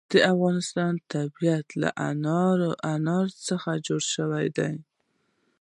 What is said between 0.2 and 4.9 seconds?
افغانستان طبیعت له انار څخه جوړ شوی دی.